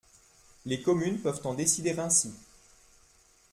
Les 0.65 0.81
communes 0.81 1.19
peuvent 1.19 1.45
en 1.45 1.53
décider 1.53 1.99
ainsi. 1.99 2.33